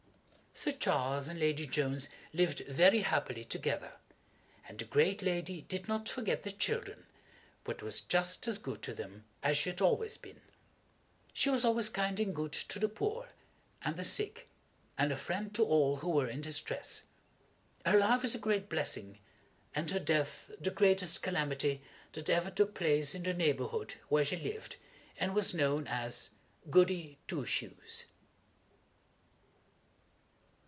[0.53, 3.93] Sir Charles and Lady Jones lived very happily together,
[4.67, 7.05] and the great lady did not forget the children,
[7.63, 10.41] but was just as good to them as she had always been.
[11.33, 13.29] She was also kind and good to the poor,
[13.81, 14.47] and the sick,
[14.97, 17.03] and a friend to all who were in distress.
[17.85, 19.19] Her life was a great blessing,
[19.73, 21.81] and her death the greatest calamity
[22.11, 24.75] that ever took place in the neighborhood where she lived,
[25.17, 26.31] and was known as
[26.69, 28.07] GOODY TWO SHOES.